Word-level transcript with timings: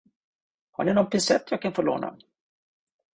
Har 0.71 0.83
ni 0.83 0.93
någon 0.93 1.09
pincett 1.09 1.51
jag 1.51 1.61
kan 1.61 1.73
få 1.73 1.81
låna? 1.81 2.17